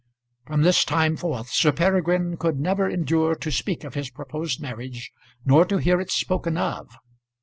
From 0.47 0.63
this 0.63 0.83
time 0.83 1.15
forth 1.15 1.51
Sir 1.51 1.71
Peregrine 1.71 2.35
could 2.35 2.59
never 2.59 2.89
endure 2.89 3.35
to 3.35 3.51
speak 3.51 3.83
of 3.83 3.93
his 3.93 4.09
proposed 4.09 4.59
marriage, 4.59 5.11
nor 5.45 5.63
to 5.65 5.77
hear 5.77 6.01
it 6.01 6.09
spoken 6.09 6.57
of. 6.57 6.89